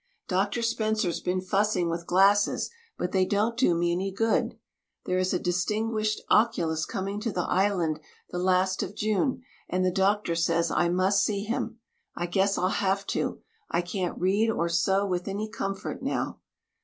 [0.27, 4.57] Doctor Spencer's been fussing with glasses, but they don't do me any good.
[5.05, 7.99] There is a distinguished oculist coming to the Island
[8.31, 11.79] the last of June and the doctor says I must see him.
[12.15, 13.43] I guess I'll have to.
[13.69, 16.39] I can't read or sew with any comfort now.